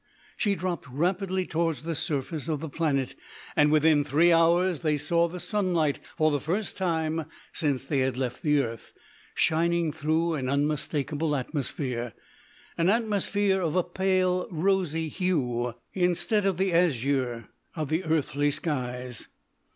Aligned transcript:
She 0.35 0.55
dropped 0.55 0.89
rapidly 0.89 1.45
towards 1.45 1.83
the 1.83 1.93
surface 1.93 2.49
of 2.49 2.59
the 2.59 2.69
planet, 2.69 3.13
and 3.55 3.71
within 3.71 4.03
three 4.03 4.31
hours 4.33 4.79
they 4.79 4.97
saw 4.97 5.27
the 5.27 5.39
sunlight, 5.39 5.99
for 6.17 6.31
the 6.31 6.39
first 6.39 6.75
time 6.75 7.25
since 7.53 7.85
they 7.85 7.99
had 7.99 8.17
left 8.17 8.41
the 8.41 8.61
earth, 8.63 8.93
shining 9.35 9.91
through 9.91 10.33
an 10.33 10.49
unmistakable 10.49 11.35
atmosphere, 11.35 12.13
an 12.79 12.89
atmosphere 12.89 13.61
of 13.61 13.75
a 13.75 13.83
pale, 13.83 14.47
rosy 14.49 15.07
hue, 15.07 15.75
instead 15.93 16.47
of 16.47 16.57
the 16.57 16.73
azure 16.73 17.49
of 17.75 17.89
the 17.89 18.03
earthly 18.03 18.49
skies. 18.49 19.27